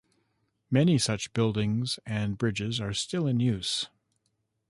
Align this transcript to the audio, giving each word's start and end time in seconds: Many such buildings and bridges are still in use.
Many 0.71 0.97
such 0.97 1.31
buildings 1.31 1.99
and 2.07 2.35
bridges 2.35 2.81
are 2.81 2.91
still 2.91 3.27
in 3.27 3.39
use. 3.39 3.85